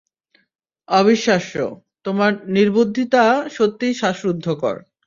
[0.89, 1.53] অবিশ্বাস্য,
[2.05, 3.23] তোমার নির্বুদ্ধিতা
[3.49, 4.75] সত্যিই শ্বাসরুদ্ধকর।